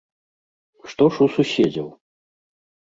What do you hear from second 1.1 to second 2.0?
ж у суседзяў?